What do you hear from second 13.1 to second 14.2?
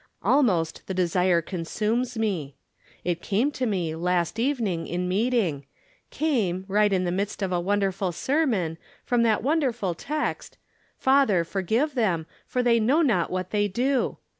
what they do."